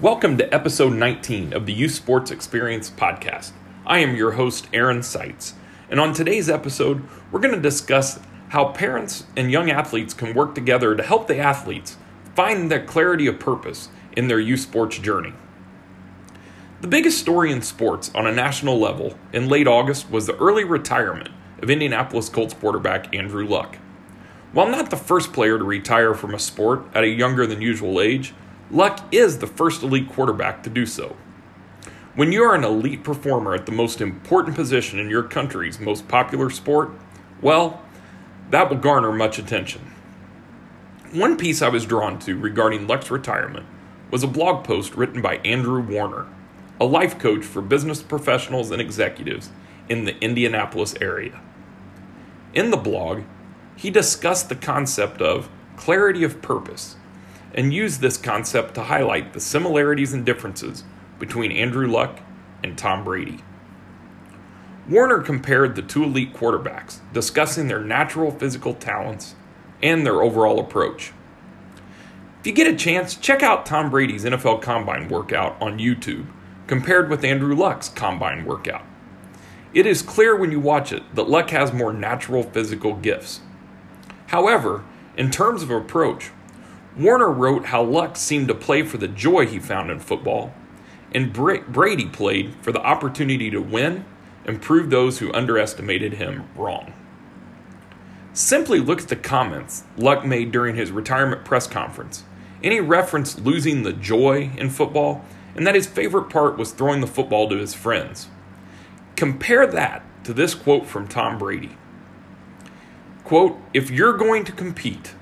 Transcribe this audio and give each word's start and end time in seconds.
Welcome 0.00 0.36
to 0.38 0.52
episode 0.52 0.94
19 0.94 1.52
of 1.52 1.66
the 1.66 1.72
Youth 1.72 1.92
Sports 1.92 2.32
Experience 2.32 2.90
podcast. 2.90 3.52
I 3.86 4.00
am 4.00 4.16
your 4.16 4.32
host, 4.32 4.66
Aaron 4.72 5.04
Seitz, 5.04 5.54
and 5.88 6.00
on 6.00 6.12
today's 6.12 6.50
episode, 6.50 7.04
we're 7.30 7.38
going 7.38 7.54
to 7.54 7.60
discuss 7.60 8.18
how 8.48 8.72
parents 8.72 9.24
and 9.36 9.52
young 9.52 9.70
athletes 9.70 10.14
can 10.14 10.34
work 10.34 10.56
together 10.56 10.96
to 10.96 11.04
help 11.04 11.28
the 11.28 11.38
athletes 11.38 11.98
find 12.34 12.68
the 12.68 12.80
clarity 12.80 13.28
of 13.28 13.38
purpose 13.38 13.90
in 14.16 14.26
their 14.26 14.40
youth 14.40 14.60
sports 14.60 14.98
journey. 14.98 15.34
The 16.82 16.88
biggest 16.88 17.18
story 17.18 17.52
in 17.52 17.62
sports 17.62 18.10
on 18.12 18.26
a 18.26 18.32
national 18.32 18.76
level 18.76 19.16
in 19.32 19.48
late 19.48 19.68
August 19.68 20.10
was 20.10 20.26
the 20.26 20.36
early 20.38 20.64
retirement 20.64 21.28
of 21.60 21.70
Indianapolis 21.70 22.28
Colts 22.28 22.54
quarterback 22.54 23.14
Andrew 23.14 23.46
Luck. 23.46 23.78
While 24.50 24.66
not 24.66 24.90
the 24.90 24.96
first 24.96 25.32
player 25.32 25.58
to 25.58 25.64
retire 25.64 26.12
from 26.12 26.34
a 26.34 26.40
sport 26.40 26.84
at 26.92 27.04
a 27.04 27.08
younger 27.08 27.46
than 27.46 27.62
usual 27.62 28.00
age, 28.00 28.34
Luck 28.68 28.98
is 29.12 29.38
the 29.38 29.46
first 29.46 29.84
elite 29.84 30.08
quarterback 30.08 30.64
to 30.64 30.70
do 30.70 30.84
so. 30.84 31.14
When 32.16 32.32
you 32.32 32.42
are 32.42 32.56
an 32.56 32.64
elite 32.64 33.04
performer 33.04 33.54
at 33.54 33.66
the 33.66 33.70
most 33.70 34.00
important 34.00 34.56
position 34.56 34.98
in 34.98 35.08
your 35.08 35.22
country's 35.22 35.78
most 35.78 36.08
popular 36.08 36.50
sport, 36.50 36.90
well, 37.40 37.80
that 38.50 38.68
will 38.68 38.78
garner 38.78 39.12
much 39.12 39.38
attention. 39.38 39.92
One 41.12 41.36
piece 41.36 41.62
I 41.62 41.68
was 41.68 41.86
drawn 41.86 42.18
to 42.18 42.36
regarding 42.36 42.88
Luck's 42.88 43.12
retirement 43.12 43.66
was 44.10 44.24
a 44.24 44.26
blog 44.26 44.64
post 44.64 44.96
written 44.96 45.22
by 45.22 45.36
Andrew 45.44 45.80
Warner 45.80 46.26
a 46.82 46.84
life 46.84 47.16
coach 47.16 47.44
for 47.44 47.62
business 47.62 48.02
professionals 48.02 48.72
and 48.72 48.82
executives 48.82 49.50
in 49.88 50.04
the 50.04 50.18
Indianapolis 50.18 50.96
area. 51.00 51.40
In 52.54 52.72
the 52.72 52.76
blog, 52.76 53.22
he 53.76 53.88
discussed 53.88 54.48
the 54.48 54.56
concept 54.56 55.22
of 55.22 55.48
clarity 55.76 56.24
of 56.24 56.42
purpose 56.42 56.96
and 57.54 57.72
used 57.72 58.00
this 58.00 58.16
concept 58.16 58.74
to 58.74 58.82
highlight 58.82 59.32
the 59.32 59.38
similarities 59.38 60.12
and 60.12 60.26
differences 60.26 60.82
between 61.20 61.52
Andrew 61.52 61.86
Luck 61.86 62.18
and 62.64 62.76
Tom 62.76 63.04
Brady. 63.04 63.38
Warner 64.88 65.20
compared 65.20 65.76
the 65.76 65.82
two 65.82 66.02
elite 66.02 66.34
quarterbacks, 66.34 66.98
discussing 67.12 67.68
their 67.68 67.80
natural 67.80 68.32
physical 68.32 68.74
talents 68.74 69.36
and 69.80 70.04
their 70.04 70.20
overall 70.20 70.58
approach. 70.58 71.12
If 72.40 72.48
you 72.48 72.52
get 72.52 72.66
a 72.66 72.74
chance, 72.74 73.14
check 73.14 73.40
out 73.40 73.66
Tom 73.66 73.88
Brady's 73.88 74.24
NFL 74.24 74.62
Combine 74.62 75.08
workout 75.08 75.56
on 75.62 75.78
YouTube 75.78 76.26
compared 76.72 77.10
with 77.10 77.22
Andrew 77.22 77.54
Luck's 77.54 77.90
combine 77.90 78.46
workout. 78.46 78.82
It 79.74 79.84
is 79.84 80.00
clear 80.00 80.34
when 80.34 80.50
you 80.50 80.58
watch 80.58 80.90
it 80.90 81.02
that 81.14 81.28
Luck 81.28 81.50
has 81.50 81.70
more 81.70 81.92
natural 81.92 82.42
physical 82.42 82.94
gifts. 82.94 83.42
However, 84.28 84.82
in 85.14 85.30
terms 85.30 85.62
of 85.62 85.70
approach, 85.70 86.30
Warner 86.98 87.30
wrote 87.30 87.66
how 87.66 87.82
Luck 87.82 88.16
seemed 88.16 88.48
to 88.48 88.54
play 88.54 88.84
for 88.84 88.96
the 88.96 89.06
joy 89.06 89.44
he 89.44 89.58
found 89.58 89.90
in 89.90 90.00
football, 90.00 90.54
and 91.14 91.30
Brady 91.30 92.06
played 92.06 92.54
for 92.62 92.72
the 92.72 92.80
opportunity 92.80 93.50
to 93.50 93.60
win 93.60 94.06
and 94.46 94.62
prove 94.62 94.88
those 94.88 95.18
who 95.18 95.30
underestimated 95.34 96.14
him 96.14 96.48
wrong. 96.56 96.94
Simply 98.32 98.80
look 98.80 99.02
at 99.02 99.08
the 99.08 99.16
comments 99.16 99.84
Luck 99.98 100.24
made 100.24 100.50
during 100.50 100.76
his 100.76 100.90
retirement 100.90 101.44
press 101.44 101.66
conference. 101.66 102.24
Any 102.62 102.80
reference 102.80 103.38
losing 103.38 103.82
the 103.82 103.92
joy 103.92 104.52
in 104.56 104.70
football 104.70 105.22
and 105.54 105.66
that 105.66 105.74
his 105.74 105.86
favorite 105.86 106.30
part 106.30 106.56
was 106.56 106.72
throwing 106.72 107.00
the 107.00 107.06
football 107.06 107.48
to 107.48 107.56
his 107.56 107.74
friends. 107.74 108.28
Compare 109.16 109.66
that 109.66 110.02
to 110.24 110.32
this 110.32 110.54
quote 110.54 110.86
from 110.86 111.06
Tom 111.06 111.38
Brady. 111.38 111.76
Quote, 113.24 113.58
if 113.72 113.90
you're 113.90 114.16
going 114.16 114.44
to 114.44 114.52
compete 114.52 115.14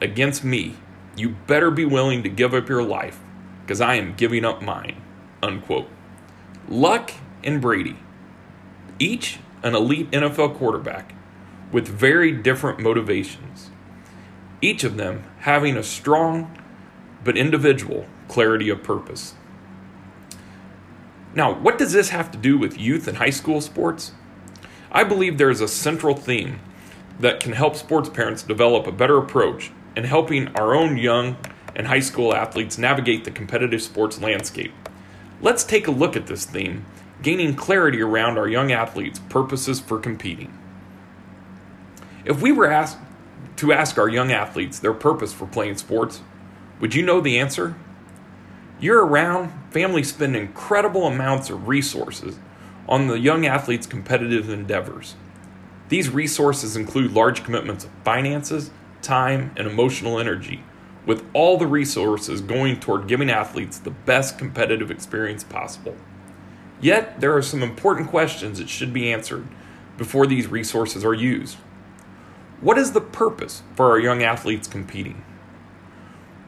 against 0.00 0.44
me, 0.44 0.76
you 1.16 1.36
better 1.46 1.70
be 1.70 1.84
willing 1.84 2.22
to 2.22 2.28
give 2.28 2.54
up 2.54 2.68
your 2.68 2.82
life, 2.82 3.20
because 3.62 3.80
I 3.80 3.94
am 3.94 4.14
giving 4.14 4.44
up 4.44 4.62
mine. 4.62 5.00
Unquote. 5.42 5.88
Luck 6.68 7.12
and 7.42 7.60
Brady, 7.60 7.98
each 8.98 9.38
an 9.62 9.74
elite 9.74 10.10
NFL 10.10 10.56
quarterback 10.56 11.14
with 11.72 11.88
very 11.88 12.32
different 12.32 12.80
motivations, 12.80 13.70
each 14.60 14.84
of 14.84 14.96
them 14.96 15.24
having 15.40 15.76
a 15.76 15.82
strong 15.82 16.56
but 17.22 17.36
individual 17.36 18.06
clarity 18.28 18.68
of 18.68 18.82
purpose. 18.82 19.34
Now, 21.34 21.52
what 21.52 21.78
does 21.78 21.92
this 21.92 22.10
have 22.10 22.30
to 22.30 22.38
do 22.38 22.56
with 22.56 22.78
youth 22.78 23.08
and 23.08 23.18
high 23.18 23.30
school 23.30 23.60
sports? 23.60 24.12
I 24.92 25.02
believe 25.02 25.36
there 25.36 25.50
is 25.50 25.60
a 25.60 25.66
central 25.66 26.14
theme 26.14 26.60
that 27.18 27.40
can 27.40 27.52
help 27.52 27.74
sports 27.74 28.08
parents 28.08 28.44
develop 28.44 28.86
a 28.86 28.92
better 28.92 29.18
approach 29.18 29.72
in 29.96 30.04
helping 30.04 30.48
our 30.56 30.74
own 30.74 30.96
young 30.96 31.36
and 31.74 31.88
high 31.88 32.00
school 32.00 32.34
athletes 32.34 32.78
navigate 32.78 33.24
the 33.24 33.32
competitive 33.32 33.82
sports 33.82 34.20
landscape. 34.20 34.72
Let's 35.40 35.64
take 35.64 35.88
a 35.88 35.92
look 35.92 36.14
at 36.16 36.28
this 36.28 36.44
theme, 36.44 36.86
gaining 37.20 37.56
clarity 37.56 38.00
around 38.00 38.38
our 38.38 38.48
young 38.48 38.70
athletes' 38.70 39.18
purposes 39.28 39.80
for 39.80 39.98
competing. 39.98 40.56
If 42.24 42.40
we 42.40 42.52
were 42.52 42.70
asked 42.70 42.98
to 43.56 43.72
ask 43.72 43.98
our 43.98 44.08
young 44.08 44.30
athletes 44.30 44.78
their 44.78 44.94
purpose 44.94 45.32
for 45.32 45.46
playing 45.46 45.76
sports, 45.78 46.20
would 46.80 46.94
you 46.94 47.02
know 47.02 47.20
the 47.20 47.38
answer? 47.38 47.74
Year 48.80 49.02
round, 49.02 49.52
families 49.70 50.08
spend 50.08 50.36
incredible 50.36 51.06
amounts 51.06 51.48
of 51.48 51.68
resources 51.68 52.38
on 52.88 53.06
the 53.06 53.18
young 53.18 53.46
athlete's 53.46 53.86
competitive 53.86 54.50
endeavors. 54.50 55.14
These 55.88 56.10
resources 56.10 56.76
include 56.76 57.12
large 57.12 57.44
commitments 57.44 57.84
of 57.84 57.90
finances, 58.04 58.70
time, 59.00 59.52
and 59.56 59.66
emotional 59.66 60.18
energy, 60.18 60.64
with 61.06 61.24
all 61.34 61.56
the 61.56 61.66
resources 61.66 62.40
going 62.40 62.80
toward 62.80 63.06
giving 63.06 63.30
athletes 63.30 63.78
the 63.78 63.90
best 63.90 64.38
competitive 64.38 64.90
experience 64.90 65.44
possible. 65.44 65.96
Yet, 66.80 67.20
there 67.20 67.36
are 67.36 67.42
some 67.42 67.62
important 67.62 68.08
questions 68.08 68.58
that 68.58 68.68
should 68.68 68.92
be 68.92 69.12
answered 69.12 69.46
before 69.96 70.26
these 70.26 70.48
resources 70.48 71.04
are 71.04 71.14
used. 71.14 71.56
What 72.60 72.78
is 72.78 72.92
the 72.92 73.00
purpose 73.00 73.62
for 73.74 73.90
our 73.90 74.00
young 74.00 74.22
athletes 74.22 74.66
competing? 74.66 75.22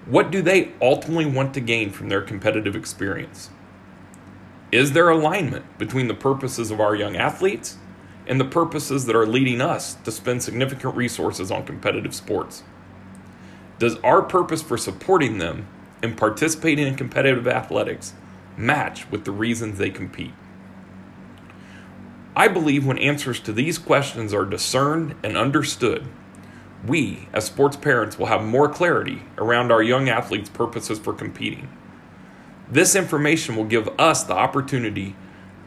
What 0.06 0.30
do 0.30 0.40
they 0.40 0.72
ultimately 0.80 1.26
want 1.26 1.52
to 1.54 1.60
gain 1.60 1.90
from 1.90 2.08
their 2.08 2.22
competitive 2.22 2.76
experience? 2.76 3.50
Is 4.70 4.92
there 4.92 5.08
alignment 5.08 5.78
between 5.78 6.06
the 6.06 6.14
purposes 6.14 6.70
of 6.70 6.80
our 6.80 6.94
young 6.94 7.16
athletes 7.16 7.76
and 8.26 8.40
the 8.40 8.44
purposes 8.44 9.06
that 9.06 9.16
are 9.16 9.26
leading 9.26 9.60
us 9.60 9.94
to 9.94 10.12
spend 10.12 10.44
significant 10.44 10.94
resources 10.94 11.50
on 11.50 11.66
competitive 11.66 12.14
sports? 12.14 12.62
Does 13.80 13.96
our 13.98 14.22
purpose 14.22 14.62
for 14.62 14.78
supporting 14.78 15.38
them 15.38 15.66
and 16.02 16.16
participating 16.16 16.86
in 16.86 16.94
competitive 16.94 17.48
athletics 17.48 18.14
match 18.56 19.10
with 19.10 19.24
the 19.24 19.32
reasons 19.32 19.78
they 19.78 19.90
compete? 19.90 20.34
I 22.36 22.46
believe 22.48 22.86
when 22.86 22.98
answers 22.98 23.40
to 23.40 23.52
these 23.52 23.78
questions 23.78 24.32
are 24.32 24.44
discerned 24.44 25.16
and 25.24 25.36
understood, 25.36 26.06
we, 26.84 27.28
as 27.32 27.44
sports 27.44 27.76
parents, 27.76 28.18
will 28.18 28.26
have 28.26 28.44
more 28.44 28.68
clarity 28.68 29.22
around 29.38 29.70
our 29.70 29.82
young 29.82 30.08
athletes' 30.08 30.50
purposes 30.50 30.98
for 30.98 31.12
competing. 31.12 31.68
This 32.70 32.96
information 32.96 33.56
will 33.56 33.64
give 33.64 33.88
us 33.98 34.24
the 34.24 34.34
opportunity 34.34 35.14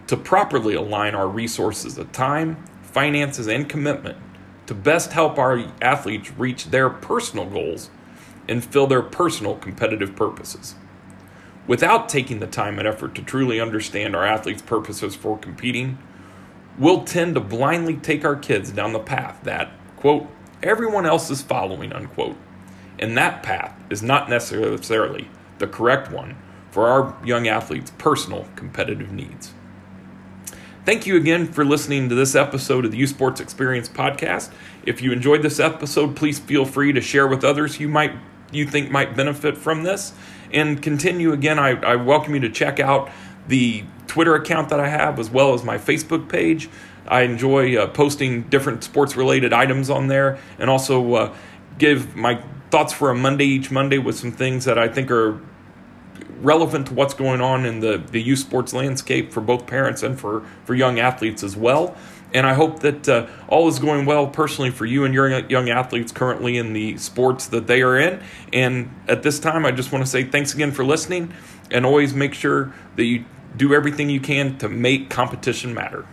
to 0.08 0.18
properly 0.18 0.75
align 0.75 1.16
our 1.16 1.28
resources 1.28 1.98
of 1.98 2.12
time, 2.12 2.64
finances, 2.81 3.48
and 3.48 3.69
commitment 3.69 4.18
to 4.66 4.74
best 4.74 5.14
help 5.14 5.38
our 5.40 5.66
athletes 5.81 6.31
reach 6.34 6.66
their 6.66 6.90
personal 6.90 7.46
goals 7.46 7.90
and 8.48 8.64
fill 8.64 8.88
their 8.88 9.02
personal 9.02 9.56
competitive 9.56 10.16
purposes. 10.16 10.75
Without 11.68 12.09
taking 12.09 12.40
the 12.40 12.48
time 12.48 12.80
and 12.80 12.88
effort 12.88 13.14
to 13.16 13.22
truly 13.22 13.59
understand 13.62 14.16
our 14.16 14.25
athletes' 14.25 14.62
purposes 14.62 15.16
for 15.16 15.38
competing, 15.38 15.98
we'll 16.78 17.03
tend 17.03 17.36
to 17.36 17.42
blindly 17.42 17.96
take 17.96 18.25
our 18.25 18.36
kids 18.36 18.72
down 18.72 18.92
the 18.92 19.00
path 19.00 19.39
that, 19.44 19.72
quote, 19.95 20.28
everyone 20.64 21.06
else 21.06 21.30
is 21.30 21.42
following, 21.42 21.94
unquote. 21.94 22.38
And 22.98 23.18
that 23.18 23.44
path 23.44 23.74
is 23.90 24.04
not 24.04 24.30
necessarily 24.30 25.30
the 25.58 25.68
correct 25.68 26.12
one 26.12 26.38
for 26.72 26.88
our 26.88 27.18
young 27.26 27.48
athletes' 27.48 27.92
personal 27.98 28.48
competitive 28.56 29.12
needs. 29.12 29.54
Thank 30.86 31.06
you 31.06 31.18
again 31.18 31.52
for 31.52 31.64
listening 31.64 32.10
to 32.10 32.16
this 32.16 32.36
episode 32.36 32.86
of 32.86 32.92
the 32.92 32.98
Youth 32.98 33.12
Sports 33.12 33.40
Experience 33.40 33.88
podcast. 33.88 34.52
If 34.86 35.02
you 35.02 35.12
enjoyed 35.12 35.44
this 35.44 35.60
episode, 35.60 36.16
please 36.16 36.40
feel 36.40 36.66
free 36.66 36.94
to 36.94 37.02
share 37.02 37.28
with 37.28 37.44
others 37.44 37.80
you 37.80 37.88
might 37.88 38.14
you 38.52 38.66
think 38.66 38.90
might 38.90 39.16
benefit 39.16 39.58
from 39.58 39.84
this. 39.84 40.14
And 40.52 40.82
continue 40.82 41.32
again, 41.32 41.60
I, 41.60 41.80
I 41.82 41.96
welcome 41.96 42.34
you 42.34 42.40
to 42.42 42.50
check 42.50 42.80
out 42.80 43.12
the 43.50 43.84
Twitter 44.07 44.36
account 44.36 44.69
that 44.69 44.80
I 44.80 44.88
have 44.88 45.19
as 45.19 45.30
well 45.30 45.54
as 45.54 45.63
my 45.63 45.78
Facebook 45.78 46.30
page. 46.30 46.69
I 47.07 47.22
enjoy 47.22 47.75
uh, 47.75 47.88
posting 47.88 48.44
different 48.44 48.84
sports 48.84 49.16
related 49.16 49.51
items 49.51 49.90
on 49.90 50.07
there 50.07 50.40
and 50.57 50.69
also 50.69 51.13
uh, 51.16 51.36
give 51.78 52.16
my 52.16 52.42
thoughts 52.69 52.94
for 52.94 53.10
a 53.10 53.16
Monday 53.16 53.46
each 53.46 53.72
Monday 53.72 53.98
with 53.98 54.18
some 54.18 54.31
things 54.31 54.66
that 54.66 54.78
I 54.78 54.88
think 54.88 55.12
are 55.12 55.40
relevant 56.42 56.88
to 56.88 56.94
what's 56.94 57.13
going 57.13 57.42
on 57.42 57.66
in 57.66 57.80
the, 57.80 57.98
the 57.98 58.22
youth 58.22 58.40
sports 58.40 58.74
landscape 58.74 59.34
for 59.34 59.42
both 59.42 59.68
parents 59.68 60.04
and 60.04 60.19
for, 60.19 60.46
for 60.63 60.74
young 60.74 61.00
athletes 61.00 61.44
as 61.44 61.56
well. 61.56 61.98
And 62.34 62.46
I 62.46 62.54
hope 62.54 62.81
that 62.81 63.10
uh, 63.10 63.28
all 63.48 63.68
is 63.68 63.80
going 63.80 64.06
well 64.06 64.28
personally 64.28 64.69
for 64.69 64.86
you 64.86 65.04
and 65.04 65.13
your 65.13 65.40
young 65.48 65.69
athletes 65.69 66.12
currently 66.12 66.57
in 66.57 66.74
the 66.74 66.98
sports 66.98 67.48
that 67.48 67.66
they 67.66 67.81
are 67.81 67.98
in. 67.98 68.22
And 68.54 68.94
at 69.07 69.24
this 69.24 69.40
time, 69.40 69.66
I 69.66 69.72
just 69.72 69.92
want 69.92 70.06
to 70.06 70.10
say 70.10 70.24
thanks 70.24 70.54
again 70.54 70.72
for 70.72 70.86
listening 70.86 71.34
and 71.72 71.86
always 71.86 72.13
make 72.13 72.36
sure 72.36 72.72
that 72.96 73.04
you 73.04 73.25
do 73.56 73.74
everything 73.74 74.10
you 74.10 74.19
can 74.19 74.57
to 74.60 74.69
make 74.69 75.10
competition 75.10 75.74
matter. 75.74 76.06